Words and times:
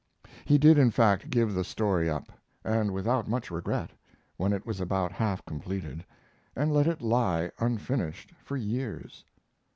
He 0.45 0.57
did, 0.57 0.79
in 0.79 0.89
fact, 0.89 1.29
give 1.29 1.53
the 1.53 1.63
story 1.63 2.09
up, 2.09 2.31
and 2.63 2.91
without 2.91 3.29
much 3.29 3.51
regret, 3.51 3.91
when 4.35 4.51
it 4.51 4.65
was 4.65 4.79
about 4.81 5.11
half 5.11 5.45
completed, 5.45 6.03
and 6.55 6.73
let 6.73 6.87
it 6.87 7.03
lie 7.03 7.51
unfinished 7.59 8.33
for 8.43 8.57
years. 8.57 9.23